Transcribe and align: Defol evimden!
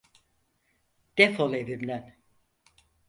Defol 1.17 1.53
evimden! 1.53 2.15